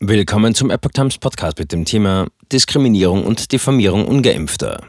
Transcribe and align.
Willkommen 0.00 0.54
zum 0.54 0.68
Epoch 0.68 0.90
Times 0.90 1.16
Podcast 1.16 1.58
mit 1.58 1.72
dem 1.72 1.86
Thema 1.86 2.26
Diskriminierung 2.52 3.24
und 3.24 3.50
Diffamierung 3.50 4.06
ungeimpfter. 4.06 4.82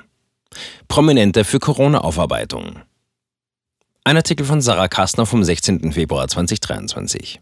Prominente 0.90 1.46
für 1.46 1.60
Corona-Aufarbeitung. 1.60 2.82
Ein 4.04 4.18
Artikel 4.18 4.46
von 4.46 4.60
Sarah 4.60 4.90
Kastner 4.90 5.26
vom 5.26 5.46
16. 5.46 5.94
Februar 5.94 6.28
2023. 6.28 7.40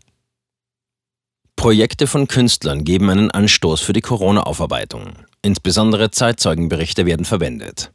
Projekte 1.56 2.06
von 2.06 2.28
Künstlern 2.28 2.84
geben 2.84 3.10
einen 3.10 3.32
Anstoß 3.32 3.82
für 3.82 3.94
die 3.94 4.02
Corona-Aufarbeitung. 4.02 5.14
Insbesondere 5.42 6.12
Zeitzeugenberichte 6.12 7.08
werden 7.08 7.26
verwendet. 7.26 7.92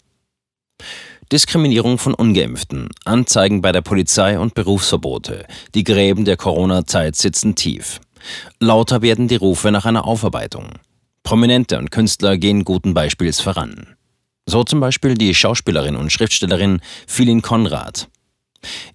Diskriminierung 1.30 1.98
von 1.98 2.14
ungeimpften, 2.14 2.88
Anzeigen 3.04 3.62
bei 3.62 3.70
der 3.70 3.82
Polizei 3.82 4.36
und 4.36 4.54
Berufsverbote. 4.54 5.46
Die 5.76 5.84
Gräben 5.84 6.24
der 6.24 6.36
Corona-Zeit 6.36 7.14
sitzen 7.14 7.54
tief. 7.54 8.00
Lauter 8.58 9.02
werden 9.02 9.28
die 9.28 9.36
Rufe 9.36 9.70
nach 9.70 9.86
einer 9.86 10.04
Aufarbeitung. 10.04 10.70
Prominente 11.22 11.78
und 11.78 11.90
Künstler 11.90 12.38
gehen 12.38 12.64
guten 12.64 12.94
Beispiels 12.94 13.40
voran. 13.40 13.94
So 14.46 14.64
zum 14.64 14.80
Beispiel 14.80 15.14
die 15.14 15.34
Schauspielerin 15.34 15.96
und 15.96 16.10
Schriftstellerin 16.10 16.80
Philin 17.06 17.42
Konrad. 17.42 18.08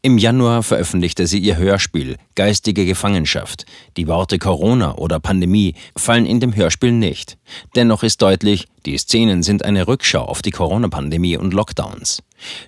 Im 0.01 0.17
Januar 0.17 0.61
veröffentlichte 0.61 1.25
sie 1.25 1.39
ihr 1.39 1.57
Hörspiel 1.57 2.17
Geistige 2.35 2.85
Gefangenschaft. 2.85 3.65
Die 3.97 4.07
Worte 4.07 4.37
Corona 4.37 4.95
oder 4.95 5.19
Pandemie 5.19 5.73
fallen 5.95 6.25
in 6.25 6.39
dem 6.39 6.55
Hörspiel 6.55 6.91
nicht. 6.91 7.37
Dennoch 7.75 8.03
ist 8.03 8.21
deutlich, 8.21 8.67
die 8.85 8.97
Szenen 8.97 9.41
sind 9.41 9.65
eine 9.65 9.87
Rückschau 9.87 10.23
auf 10.23 10.41
die 10.41 10.51
Corona-Pandemie 10.51 11.37
und 11.37 11.53
Lockdowns. 11.53 12.21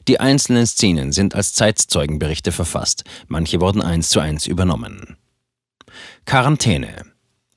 Die 0.07 0.19
einzelnen 0.19 0.65
Szenen 0.65 1.11
sind 1.11 1.35
als 1.35 1.53
Zeitzeugenberichte 1.53 2.51
verfasst, 2.51 3.03
manche 3.27 3.61
wurden 3.61 3.81
eins 3.81 4.09
zu 4.09 4.19
eins 4.19 4.47
übernommen. 4.47 5.17
Quarantäne. 6.25 7.05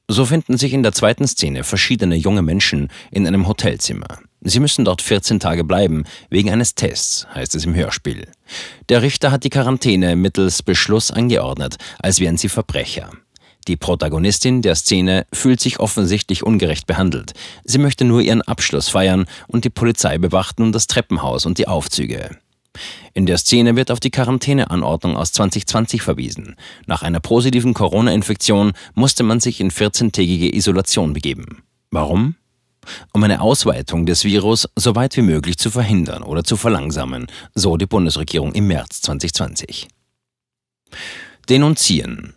So 0.09 0.25
finden 0.25 0.57
sich 0.57 0.73
in 0.73 0.83
der 0.83 0.93
zweiten 0.93 1.27
Szene 1.29 1.63
verschiedene 1.63 2.17
junge 2.17 2.43
Menschen 2.43 2.89
in 3.13 3.27
einem 3.27 3.47
Hotelzimmer. 3.47 4.19
Sie 4.41 4.59
müssen 4.59 4.85
dort 4.85 5.03
14 5.03 5.39
Tage 5.39 5.65
bleiben, 5.65 6.05
wegen 6.31 6.51
eines 6.51 6.75
Tests, 6.75 7.27
heißt 7.35 7.55
es 7.55 7.65
im 7.65 7.75
Hörspiel. 7.75 8.27
Der 8.89 9.03
Richter 9.03 9.31
hat 9.31 9.45
die 9.45 9.51
Quarantäne 9.51 10.17
mittels 10.17 10.63
Beschluss 10.63 11.11
angeordnet, 11.11 11.77
als 11.99 12.21
wären 12.21 12.39
sie 12.39 12.49
Verbrecher. 12.49 13.11
Die 13.69 13.77
Protagonistin 13.77 14.63
der 14.63 14.75
Szene 14.75 15.27
fühlt 15.33 15.61
sich 15.61 15.79
offensichtlich 15.79 16.43
ungerecht 16.43 16.87
behandelt. 16.87 17.35
Sie 17.65 17.79
möchte 17.79 18.05
nur 18.05 18.23
ihren 18.23 18.43
Abschluss 18.43 18.89
feiern 18.89 19.27
und 19.47 19.65
die 19.65 19.71
Polizei 19.71 20.19
bewacht 20.19 20.59
nun 20.59 20.73
das 20.73 20.87
Treppenhaus 20.87 21.47
und 21.47 21.59
die 21.59 21.69
Aufzüge. 21.69 22.39
In 23.15 23.27
der 23.27 23.39
Szene 23.39 23.77
wird 23.77 23.91
auf 23.91 24.01
die 24.01 24.11
Quarantäneanordnung 24.11 25.17
aus 25.17 25.33
2020 25.33 26.03
verwiesen. 26.03 26.57
Nach 26.87 27.03
einer 27.03 27.21
positiven 27.21 27.75
Corona-Infektion 27.75 28.73
musste 28.95 29.23
man 29.23 29.41
sich 29.41 29.61
in 29.61 29.71
14-tägige 29.71 30.55
Isolation 30.55 31.13
begeben. 31.13 31.63
Warum? 31.91 32.37
Um 33.13 33.23
eine 33.23 33.41
Ausweitung 33.41 34.07
des 34.07 34.25
Virus 34.25 34.69
so 34.77 34.95
weit 34.95 35.17
wie 35.17 35.23
möglich 35.23 35.59
zu 35.59 35.71
verhindern 35.71 36.23
oder 36.23 36.45
zu 36.45 36.57
verlangsamen, 36.57 37.27
so 37.55 37.77
die 37.77 37.87
Bundesregierung 37.87 38.53
im 38.55 38.69
März 38.69 39.03
2020. 39.03 39.89
Denunzieren. 41.49 42.35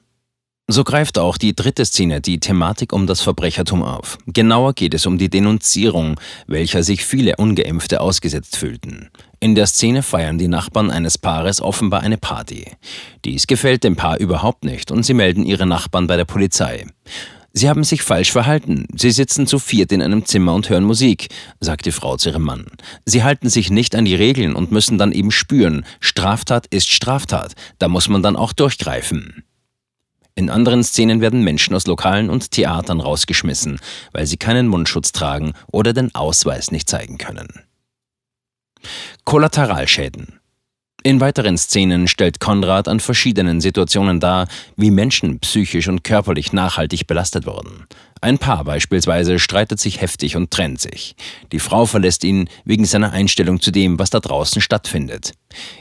So 0.70 0.86
greift 0.86 1.20
auch 1.20 1.38
die 1.38 1.54
dritte 1.54 1.84
Szene 1.84 2.22
die 2.22 2.40
Thematik 2.40 2.94
um 2.94 3.06
das 3.06 3.20
Verbrechertum 3.20 3.84
auf. 3.84 4.18
Genauer 4.28 4.74
geht 4.74 4.94
es 4.94 5.06
um 5.06 5.18
die 5.18 5.30
Denunzierung, 5.30 6.18
welcher 6.48 6.84
sich 6.84 7.04
viele 7.04 7.36
ungeimpfte 7.36 8.00
ausgesetzt 8.00 8.56
fühlten. 8.56 9.10
In 9.42 9.56
der 9.56 9.66
Szene 9.66 10.04
feiern 10.04 10.38
die 10.38 10.48
Nachbarn 10.48 10.90
eines 10.90 11.18
Paares 11.18 11.62
offenbar 11.62 12.00
eine 12.00 12.18
Party. 12.18 12.72
Dies 13.26 13.46
gefällt 13.46 13.84
dem 13.84 13.98
Paar 13.98 14.22
überhaupt 14.22 14.64
nicht 14.64 14.90
und 14.90 15.04
sie 15.04 15.14
melden 15.14 15.44
ihre 15.44 15.66
Nachbarn 15.66 16.08
bei 16.08 16.16
der 16.16 16.24
Polizei. 16.24 16.86
Sie 17.52 17.68
haben 17.68 17.84
sich 17.84 18.02
falsch 18.02 18.32
verhalten. 18.32 18.88
Sie 18.96 19.12
sitzen 19.12 19.46
zu 19.46 19.60
viert 19.60 19.92
in 19.92 20.02
einem 20.02 20.26
Zimmer 20.26 20.54
und 20.54 20.70
hören 20.70 20.86
Musik, 20.86 21.28
sagt 21.60 21.86
die 21.86 21.92
Frau 21.92 22.16
zu 22.16 22.30
ihrem 22.30 22.44
Mann. 22.44 22.68
Sie 23.06 23.24
halten 23.24 23.50
sich 23.50 23.70
nicht 23.70 23.96
an 23.96 24.06
die 24.06 24.16
Regeln 24.16 24.56
und 24.56 24.72
müssen 24.72 24.98
dann 24.98 25.12
eben 25.12 25.30
spüren, 25.30 25.86
Straftat 26.00 26.68
ist 26.68 26.90
Straftat, 26.90 27.54
da 27.80 27.90
muss 27.90 28.08
man 28.08 28.24
dann 28.24 28.38
auch 28.38 28.54
durchgreifen. 28.54 29.44
In 30.36 30.50
anderen 30.50 30.84
Szenen 30.84 31.22
werden 31.22 31.44
Menschen 31.44 31.76
aus 31.76 31.86
Lokalen 31.86 32.30
und 32.30 32.52
Theatern 32.52 33.00
rausgeschmissen, 33.00 33.80
weil 34.14 34.26
sie 34.26 34.38
keinen 34.38 34.68
Mundschutz 34.68 35.12
tragen 35.12 35.54
oder 35.72 35.94
den 35.94 36.14
Ausweis 36.16 36.72
nicht 36.72 36.90
zeigen 36.90 37.18
können. 37.18 37.64
Kollateralschäden. 39.26 40.40
In 41.06 41.20
weiteren 41.20 41.58
Szenen 41.58 42.08
stellt 42.08 42.40
Konrad 42.40 42.88
an 42.88 43.02
verschiedenen 43.02 43.60
Situationen 43.60 44.22
dar, 44.22 44.48
wie 44.78 44.90
Menschen 44.90 45.40
psychisch 45.40 45.90
und 45.90 46.06
körperlich 46.06 46.54
nachhaltig 46.54 47.08
belastet 47.08 47.46
wurden. 47.46 47.88
Ein 48.22 48.38
Paar 48.38 48.64
beispielsweise 48.64 49.38
streitet 49.38 49.82
sich 49.82 50.00
heftig 50.00 50.38
und 50.38 50.52
trennt 50.52 50.80
sich. 50.80 51.18
Die 51.52 51.60
Frau 51.60 51.86
verlässt 51.86 52.24
ihn 52.24 52.48
wegen 52.64 52.86
seiner 52.86 53.12
Einstellung 53.12 53.60
zu 53.60 53.70
dem, 53.70 54.00
was 54.00 54.12
da 54.12 54.22
draußen 54.22 54.62
stattfindet. 54.62 55.34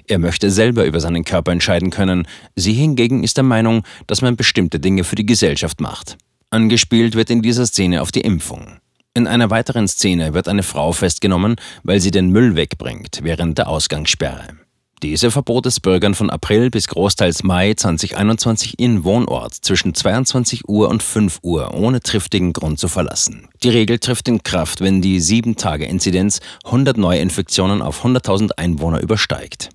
Er 0.08 0.18
möchte 0.18 0.50
selber 0.50 0.86
über 0.86 0.98
seinen 0.98 1.24
Körper 1.24 1.52
entscheiden 1.52 1.90
können, 1.90 2.26
sie 2.56 2.72
hingegen 2.72 3.22
ist 3.22 3.36
der 3.36 3.44
Meinung, 3.44 3.84
dass 4.08 4.22
man 4.22 4.34
bestimmte 4.34 4.80
Dinge 4.80 5.04
für 5.04 5.14
die 5.14 5.26
Gesellschaft 5.26 5.80
macht. 5.80 6.18
Angespielt 6.50 7.14
wird 7.14 7.30
in 7.30 7.42
dieser 7.42 7.66
Szene 7.66 8.02
auf 8.02 8.10
die 8.10 8.22
Impfung. 8.22 8.78
In 9.14 9.28
einer 9.28 9.50
weiteren 9.50 9.86
Szene 9.86 10.34
wird 10.34 10.48
eine 10.48 10.64
Frau 10.64 10.90
festgenommen, 10.90 11.54
weil 11.84 12.00
sie 12.00 12.10
den 12.10 12.30
Müll 12.30 12.56
wegbringt 12.56 13.20
während 13.22 13.58
der 13.58 13.68
Ausgangssperre. 13.68 14.61
Diese 15.02 15.32
verbot 15.32 15.66
es 15.66 15.80
Bürgern 15.80 16.14
von 16.14 16.30
April 16.30 16.70
bis 16.70 16.86
großteils 16.86 17.42
Mai 17.42 17.74
2021 17.74 18.78
in 18.78 19.02
Wohnort 19.02 19.52
zwischen 19.52 19.94
22 19.94 20.68
Uhr 20.68 20.88
und 20.88 21.02
5 21.02 21.40
Uhr 21.42 21.74
ohne 21.74 22.00
triftigen 22.00 22.52
Grund 22.52 22.78
zu 22.78 22.86
verlassen. 22.86 23.48
Die 23.64 23.70
Regel 23.70 23.98
trifft 23.98 24.28
in 24.28 24.44
Kraft, 24.44 24.80
wenn 24.80 25.02
die 25.02 25.20
7-Tage-Inzidenz 25.20 26.38
100 26.64 26.98
Neuinfektionen 26.98 27.82
auf 27.82 28.04
100.000 28.04 28.52
Einwohner 28.52 29.00
übersteigt. 29.00 29.70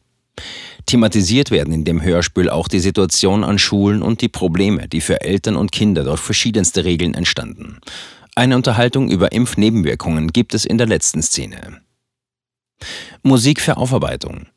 Thematisiert 0.86 1.52
werden 1.52 1.74
in 1.74 1.84
dem 1.84 2.02
Hörspiel 2.02 2.50
auch 2.50 2.70
die 2.70 2.80
Situation 2.80 3.44
an 3.44 3.60
Schulen 3.60 4.02
und 4.02 4.22
die 4.22 4.30
Probleme, 4.30 4.88
die 4.88 5.02
für 5.02 5.20
Eltern 5.20 5.58
und 5.58 5.74
Kinder 5.74 6.06
durch 6.06 6.22
verschiedenste 6.22 6.86
Regeln 6.86 7.14
entstanden. 7.14 7.80
Eine 8.36 8.56
Unterhaltung 8.56 9.10
über 9.10 9.34
Impfnebenwirkungen 9.34 10.30
gibt 10.30 10.54
es 10.54 10.64
in 10.64 10.78
der 10.78 10.88
letzten 10.88 11.22
Szene. 11.22 11.82
Musik 13.24 13.60
für 13.60 13.76
Aufarbeitung. 13.76 14.48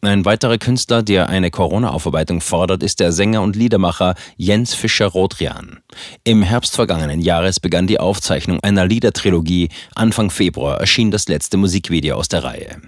Ein 0.00 0.24
weiterer 0.24 0.58
Künstler, 0.58 1.02
der 1.02 1.28
eine 1.28 1.50
Corona-Aufarbeitung 1.50 2.40
fordert, 2.40 2.84
ist 2.84 3.00
der 3.00 3.10
Sänger 3.10 3.42
und 3.42 3.56
Liedermacher 3.56 4.14
Jens 4.36 4.72
Fischer-Rothrian. 4.74 5.80
Im 6.22 6.42
Herbst 6.42 6.76
vergangenen 6.76 7.20
Jahres 7.20 7.58
begann 7.58 7.88
die 7.88 7.98
Aufzeichnung 7.98 8.60
einer 8.60 8.86
Liedertrilogie. 8.86 9.70
Anfang 9.96 10.30
Februar 10.30 10.78
erschien 10.78 11.10
das 11.10 11.28
letzte 11.28 11.56
Musikvideo 11.56 12.14
aus 12.14 12.28
der 12.28 12.44
Reihe. 12.44 12.80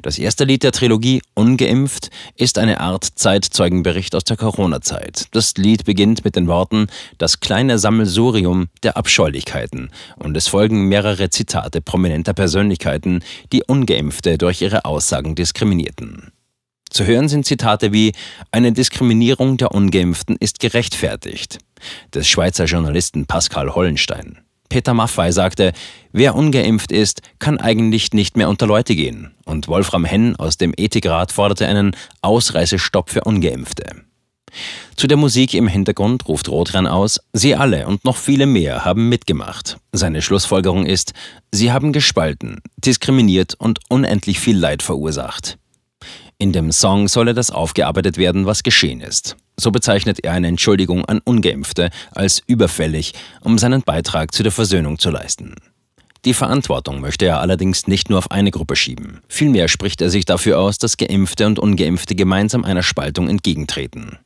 Das 0.00 0.18
erste 0.18 0.44
Lied 0.44 0.62
der 0.62 0.72
Trilogie, 0.72 1.20
Ungeimpft, 1.34 2.08
ist 2.36 2.56
eine 2.56 2.80
Art 2.80 3.04
Zeitzeugenbericht 3.04 4.14
aus 4.14 4.24
der 4.24 4.38
Corona-Zeit. 4.38 5.26
Das 5.32 5.54
Lied 5.58 5.84
beginnt 5.84 6.24
mit 6.24 6.36
den 6.36 6.48
Worten 6.48 6.86
Das 7.18 7.40
kleine 7.40 7.78
Sammelsurium 7.78 8.68
der 8.82 8.96
Abscheulichkeiten 8.96 9.90
und 10.16 10.34
es 10.36 10.48
folgen 10.48 10.88
mehrere 10.88 11.28
Zitate 11.28 11.82
prominenter 11.82 12.32
Persönlichkeiten, 12.32 13.22
die 13.52 13.62
Ungeimpfte 13.66 14.38
durch 14.38 14.62
ihre 14.62 14.86
Aussagen 14.86 15.34
diskriminierten. 15.34 16.32
Zu 16.90 17.06
hören 17.06 17.28
sind 17.28 17.46
Zitate 17.46 17.92
wie 17.92 18.12
Eine 18.50 18.72
Diskriminierung 18.72 19.56
der 19.56 19.72
Ungeimpften 19.72 20.36
ist 20.40 20.58
gerechtfertigt 20.58 21.58
des 22.14 22.28
Schweizer 22.28 22.64
Journalisten 22.64 23.26
Pascal 23.26 23.74
Hollenstein. 23.74 24.38
Peter 24.68 24.94
Maffei 24.94 25.32
sagte, 25.32 25.72
wer 26.12 26.34
ungeimpft 26.34 26.92
ist, 26.92 27.22
kann 27.38 27.58
eigentlich 27.58 28.12
nicht 28.12 28.36
mehr 28.36 28.48
unter 28.48 28.66
Leute 28.66 28.94
gehen. 28.94 29.34
Und 29.44 29.68
Wolfram 29.68 30.04
Henn 30.04 30.36
aus 30.36 30.58
dem 30.58 30.74
Ethikrat 30.76 31.32
forderte 31.32 31.66
einen 31.66 31.96
Ausreisestopp 32.20 33.10
für 33.10 33.24
Ungeimpfte. 33.24 33.84
Zu 34.96 35.06
der 35.06 35.16
Musik 35.16 35.54
im 35.54 35.68
Hintergrund 35.68 36.26
ruft 36.26 36.48
Rothran 36.48 36.86
aus, 36.86 37.20
Sie 37.32 37.54
alle 37.54 37.86
und 37.86 38.04
noch 38.04 38.16
viele 38.16 38.46
mehr 38.46 38.84
haben 38.84 39.08
mitgemacht. 39.08 39.78
Seine 39.92 40.22
Schlussfolgerung 40.22 40.86
ist, 40.86 41.12
Sie 41.52 41.70
haben 41.70 41.92
gespalten, 41.92 42.60
diskriminiert 42.76 43.54
und 43.58 43.80
unendlich 43.88 44.40
viel 44.40 44.58
Leid 44.58 44.82
verursacht. 44.82 45.58
In 46.40 46.52
dem 46.52 46.70
Song 46.70 47.08
solle 47.08 47.34
das 47.34 47.50
aufgearbeitet 47.50 48.16
werden, 48.16 48.46
was 48.46 48.62
geschehen 48.62 49.00
ist. 49.00 49.36
So 49.56 49.72
bezeichnet 49.72 50.20
er 50.22 50.34
eine 50.34 50.46
Entschuldigung 50.46 51.04
an 51.04 51.20
ungeimpfte 51.24 51.90
als 52.12 52.40
überfällig, 52.46 53.12
um 53.40 53.58
seinen 53.58 53.82
Beitrag 53.82 54.32
zu 54.32 54.44
der 54.44 54.52
Versöhnung 54.52 55.00
zu 55.00 55.10
leisten. 55.10 55.56
Die 56.24 56.34
Verantwortung 56.34 57.00
möchte 57.00 57.26
er 57.26 57.40
allerdings 57.40 57.88
nicht 57.88 58.08
nur 58.08 58.20
auf 58.20 58.30
eine 58.30 58.52
Gruppe 58.52 58.76
schieben. 58.76 59.20
Vielmehr 59.28 59.66
spricht 59.66 60.00
er 60.00 60.10
sich 60.10 60.26
dafür 60.26 60.60
aus, 60.60 60.78
dass 60.78 60.96
Geimpfte 60.96 61.44
und 61.44 61.58
Ungeimpfte 61.58 62.14
gemeinsam 62.14 62.64
einer 62.64 62.84
Spaltung 62.84 63.28
entgegentreten. 63.28 64.18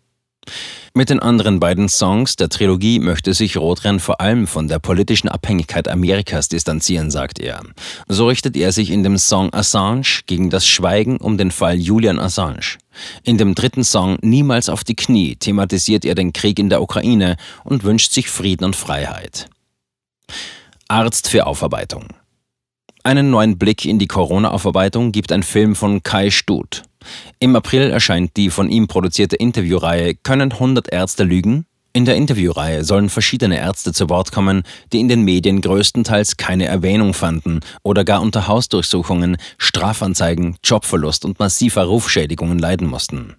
Mit 0.94 1.08
den 1.08 1.20
anderen 1.20 1.58
beiden 1.58 1.88
Songs 1.88 2.36
der 2.36 2.50
Trilogie 2.50 2.98
möchte 2.98 3.32
sich 3.32 3.56
Rothran 3.56 3.98
vor 3.98 4.20
allem 4.20 4.46
von 4.46 4.68
der 4.68 4.78
politischen 4.78 5.28
Abhängigkeit 5.28 5.88
Amerikas 5.88 6.50
distanzieren, 6.50 7.10
sagt 7.10 7.38
er. 7.38 7.62
So 8.08 8.26
richtet 8.26 8.58
er 8.58 8.72
sich 8.72 8.90
in 8.90 9.02
dem 9.02 9.16
Song 9.16 9.54
Assange 9.54 10.20
gegen 10.26 10.50
das 10.50 10.66
Schweigen 10.66 11.16
um 11.16 11.38
den 11.38 11.50
Fall 11.50 11.76
Julian 11.76 12.18
Assange. 12.18 12.76
In 13.22 13.38
dem 13.38 13.54
dritten 13.54 13.84
Song 13.84 14.18
Niemals 14.20 14.68
auf 14.68 14.84
die 14.84 14.94
Knie 14.94 15.36
thematisiert 15.36 16.04
er 16.04 16.14
den 16.14 16.34
Krieg 16.34 16.58
in 16.58 16.68
der 16.68 16.82
Ukraine 16.82 17.36
und 17.64 17.84
wünscht 17.84 18.12
sich 18.12 18.28
Frieden 18.28 18.64
und 18.64 18.76
Freiheit. 18.76 19.48
Arzt 20.88 21.30
für 21.30 21.46
Aufarbeitung. 21.46 22.08
Einen 23.02 23.30
neuen 23.30 23.56
Blick 23.56 23.86
in 23.86 23.98
die 23.98 24.08
Corona-Aufarbeitung 24.08 25.10
gibt 25.10 25.32
ein 25.32 25.42
Film 25.42 25.74
von 25.74 26.02
Kai 26.02 26.30
Stut. 26.30 26.82
Im 27.38 27.56
April 27.56 27.90
erscheint 27.90 28.37
die 28.37 28.50
von 28.50 28.69
ihm 28.69 28.88
produzierte 28.88 29.37
Interviewreihe 29.37 30.14
Können 30.14 30.52
100 30.52 30.93
Ärzte 30.93 31.25
lügen? 31.25 31.66
In 31.94 32.06
der 32.06 32.16
Interviewreihe 32.16 32.84
sollen 32.84 33.10
verschiedene 33.10 33.58
Ärzte 33.58 33.93
zu 33.93 34.08
Wort 34.08 34.32
kommen, 34.32 34.62
die 34.93 35.00
in 35.00 35.08
den 35.08 35.22
Medien 35.22 35.60
größtenteils 35.60 36.38
keine 36.38 36.64
Erwähnung 36.64 37.12
fanden 37.12 37.60
oder 37.82 38.04
gar 38.04 38.22
unter 38.22 38.46
Hausdurchsuchungen, 38.46 39.37
Strafanzeigen, 39.58 40.56
Jobverlust 40.64 41.26
und 41.26 41.38
massiver 41.38 41.84
Rufschädigungen 41.84 42.58
leiden 42.58 42.87
mussten. 42.87 43.37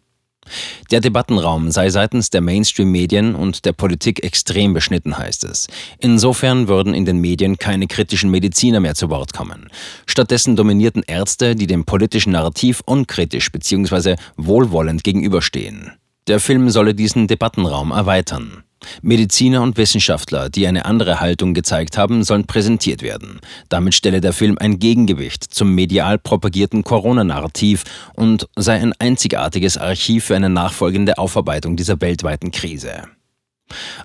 Der 0.91 0.99
Debattenraum 0.99 1.71
sei 1.71 1.89
seitens 1.89 2.29
der 2.29 2.41
Mainstream-Medien 2.41 3.35
und 3.35 3.65
der 3.65 3.73
Politik 3.73 4.23
extrem 4.23 4.73
beschnitten, 4.73 5.17
heißt 5.17 5.43
es. 5.43 5.67
Insofern 5.99 6.67
würden 6.67 6.93
in 6.93 7.05
den 7.05 7.19
Medien 7.19 7.57
keine 7.57 7.87
kritischen 7.87 8.29
Mediziner 8.29 8.79
mehr 8.79 8.95
zu 8.95 9.09
Wort 9.09 9.33
kommen. 9.33 9.69
Stattdessen 10.05 10.55
dominierten 10.55 11.03
Ärzte, 11.05 11.55
die 11.55 11.67
dem 11.67 11.85
politischen 11.85 12.31
Narrativ 12.31 12.81
unkritisch 12.85 13.51
bzw. 13.51 14.15
wohlwollend 14.37 15.03
gegenüberstehen. 15.03 15.91
Der 16.27 16.39
Film 16.39 16.69
solle 16.69 16.95
diesen 16.95 17.27
Debattenraum 17.27 17.91
erweitern. 17.91 18.63
Mediziner 19.01 19.61
und 19.61 19.77
Wissenschaftler, 19.77 20.49
die 20.49 20.67
eine 20.67 20.85
andere 20.85 21.19
Haltung 21.19 21.53
gezeigt 21.53 21.97
haben, 21.97 22.23
sollen 22.23 22.45
präsentiert 22.45 23.01
werden. 23.01 23.39
Damit 23.69 23.93
stelle 23.95 24.21
der 24.21 24.33
Film 24.33 24.57
ein 24.59 24.79
Gegengewicht 24.79 25.43
zum 25.43 25.73
medial 25.73 26.17
propagierten 26.17 26.83
Corona-Narrativ 26.83 27.83
und 28.15 28.47
sei 28.55 28.81
ein 28.81 28.93
einzigartiges 28.99 29.77
Archiv 29.77 30.25
für 30.25 30.35
eine 30.35 30.49
nachfolgende 30.49 31.17
Aufarbeitung 31.17 31.75
dieser 31.75 31.99
weltweiten 32.01 32.51
Krise. 32.51 33.03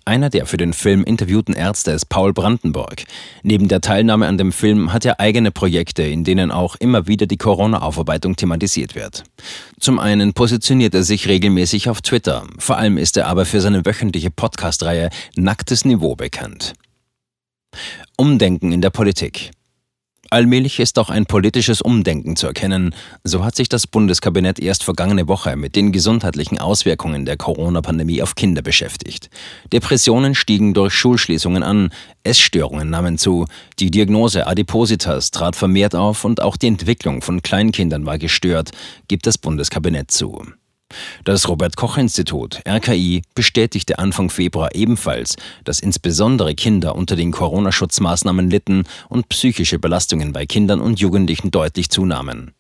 Einer 0.04 0.30
der 0.30 0.46
für 0.46 0.56
den 0.56 0.72
Film 0.72 1.04
interviewten 1.04 1.52
Ärzte 1.52 1.90
ist 1.90 2.06
Paul 2.06 2.32
Brandenburg. 2.32 3.04
Neben 3.42 3.68
der 3.68 3.80
Teilnahme 3.80 4.26
an 4.26 4.38
dem 4.38 4.52
Film 4.52 4.92
hat 4.92 5.04
er 5.04 5.20
eigene 5.20 5.50
Projekte, 5.50 6.02
in 6.02 6.24
denen 6.24 6.50
auch 6.50 6.76
immer 6.76 7.06
wieder 7.06 7.26
die 7.26 7.36
Corona-Aufarbeitung 7.36 8.36
thematisiert 8.36 8.94
wird. 8.94 9.24
Zum 9.80 9.98
einen 9.98 10.32
positioniert 10.32 10.94
er 10.94 11.02
sich 11.02 11.28
regelmäßig 11.28 11.90
auf 11.90 12.00
Twitter, 12.00 12.46
vor 12.58 12.78
allem 12.78 12.96
ist 12.96 13.16
er 13.16 13.26
aber 13.26 13.44
für 13.44 13.60
seine 13.60 13.84
wöchentliche 13.84 14.30
Podcast-Reihe 14.30 15.10
Nacktes 15.36 15.84
Niveau 15.84 16.16
bekannt. 16.16 16.72
Umdenken 18.16 18.72
in 18.72 18.80
der 18.80 18.90
Politik. 18.90 19.50
Allmählich 20.30 20.78
ist 20.78 20.98
auch 20.98 21.08
ein 21.08 21.24
politisches 21.24 21.80
Umdenken 21.80 22.36
zu 22.36 22.46
erkennen. 22.46 22.94
So 23.24 23.44
hat 23.44 23.56
sich 23.56 23.68
das 23.68 23.86
Bundeskabinett 23.86 24.58
erst 24.58 24.84
vergangene 24.84 25.26
Woche 25.26 25.56
mit 25.56 25.74
den 25.74 25.90
gesundheitlichen 25.90 26.58
Auswirkungen 26.58 27.24
der 27.24 27.38
Corona-Pandemie 27.38 28.20
auf 28.20 28.34
Kinder 28.34 28.60
beschäftigt. 28.60 29.30
Depressionen 29.72 30.34
stiegen 30.34 30.74
durch 30.74 30.92
Schulschließungen 30.92 31.62
an, 31.62 31.90
Essstörungen 32.24 32.90
nahmen 32.90 33.16
zu, 33.16 33.46
die 33.78 33.90
Diagnose 33.90 34.46
Adipositas 34.46 35.30
trat 35.30 35.56
vermehrt 35.56 35.94
auf 35.94 36.24
und 36.24 36.42
auch 36.42 36.58
die 36.58 36.66
Entwicklung 36.66 37.22
von 37.22 37.40
Kleinkindern 37.40 38.04
war 38.04 38.18
gestört, 38.18 38.72
gibt 39.08 39.26
das 39.26 39.38
Bundeskabinett 39.38 40.10
zu. 40.10 40.42
Das 41.24 41.48
Robert 41.48 41.76
Koch 41.76 41.98
Institut 41.98 42.60
RKI 42.66 43.22
bestätigte 43.34 43.98
Anfang 43.98 44.30
Februar 44.30 44.74
ebenfalls, 44.74 45.36
dass 45.64 45.80
insbesondere 45.80 46.54
Kinder 46.54 46.96
unter 46.96 47.16
den 47.16 47.32
Corona-Schutzmaßnahmen 47.32 48.48
litten 48.48 48.84
und 49.08 49.28
psychische 49.28 49.78
Belastungen 49.78 50.32
bei 50.32 50.46
Kindern 50.46 50.80
und 50.80 51.00
Jugendlichen 51.00 51.50
deutlich 51.50 51.90
zunahmen. 51.90 52.52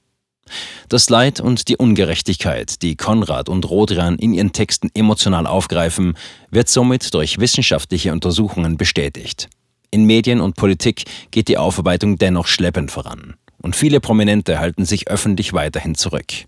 Das 0.88 1.10
Leid 1.10 1.40
und 1.40 1.68
die 1.68 1.76
Ungerechtigkeit, 1.76 2.80
die 2.82 2.96
Konrad 2.96 3.48
und 3.48 3.68
Rodrian 3.68 4.18
in 4.18 4.32
ihren 4.32 4.52
Texten 4.52 4.90
emotional 4.94 5.46
aufgreifen, 5.46 6.14
wird 6.50 6.68
somit 6.68 7.12
durch 7.12 7.38
wissenschaftliche 7.38 8.12
Untersuchungen 8.12 8.76
bestätigt. 8.76 9.48
In 9.90 10.04
Medien 10.04 10.40
und 10.40 10.56
Politik 10.56 11.04
geht 11.30 11.48
die 11.48 11.58
Aufarbeitung 11.58 12.16
dennoch 12.16 12.46
schleppend 12.46 12.90
voran. 12.90 13.34
Und 13.60 13.76
viele 13.76 14.00
Prominente 14.00 14.58
halten 14.58 14.84
sich 14.84 15.08
öffentlich 15.08 15.52
weiterhin 15.52 15.94
zurück. 15.94 16.46